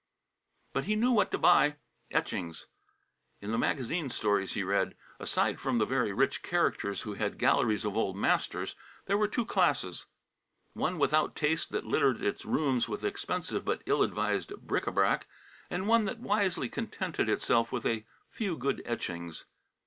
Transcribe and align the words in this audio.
But 0.73 0.85
he 0.85 0.95
knew 0.95 1.11
what 1.11 1.29
to 1.29 1.37
buy. 1.37 1.75
Etchings. 2.09 2.65
In 3.39 3.51
the 3.51 3.59
magazine 3.59 4.09
stories 4.09 4.53
he 4.53 4.63
read, 4.63 4.95
aside 5.19 5.59
from 5.59 5.77
the 5.77 5.85
very 5.85 6.11
rich 6.11 6.41
characters 6.41 7.01
who 7.03 7.13
had 7.13 7.37
galleries 7.37 7.85
of 7.85 7.95
old 7.95 8.15
masters, 8.17 8.73
there 9.05 9.15
were 9.15 9.27
two 9.27 9.45
classes: 9.45 10.07
one 10.73 10.97
without 10.97 11.35
taste 11.35 11.71
that 11.73 11.85
littered 11.85 12.19
its 12.23 12.45
rooms 12.45 12.89
with 12.89 13.05
expensive 13.05 13.63
but 13.63 13.83
ill 13.85 14.01
advised 14.01 14.51
bric 14.63 14.87
a 14.87 14.91
brac; 14.91 15.27
and 15.69 15.87
one 15.87 16.05
that 16.05 16.17
wisely 16.17 16.67
contented 16.67 17.29
itself 17.29 17.71
with 17.71 17.85
"a 17.85 18.03
few 18.31 18.57
good 18.57 18.81
etchings." 18.85 19.45